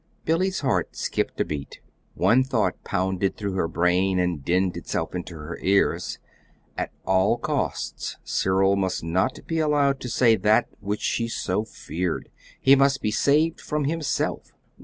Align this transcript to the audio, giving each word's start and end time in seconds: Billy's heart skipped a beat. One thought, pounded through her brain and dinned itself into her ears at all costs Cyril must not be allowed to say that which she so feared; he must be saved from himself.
Billy's 0.25 0.61
heart 0.61 0.95
skipped 0.95 1.39
a 1.41 1.45
beat. 1.45 1.79
One 2.15 2.43
thought, 2.43 2.83
pounded 2.83 3.37
through 3.37 3.53
her 3.53 3.67
brain 3.67 4.17
and 4.17 4.43
dinned 4.43 4.75
itself 4.75 5.13
into 5.13 5.35
her 5.35 5.59
ears 5.61 6.17
at 6.75 6.91
all 7.05 7.37
costs 7.37 8.17
Cyril 8.23 8.75
must 8.75 9.03
not 9.03 9.37
be 9.45 9.59
allowed 9.59 9.99
to 9.99 10.09
say 10.09 10.35
that 10.37 10.69
which 10.79 11.01
she 11.01 11.27
so 11.27 11.63
feared; 11.65 12.31
he 12.59 12.75
must 12.75 13.03
be 13.03 13.11
saved 13.11 13.61
from 13.61 13.83
himself. 13.83 14.51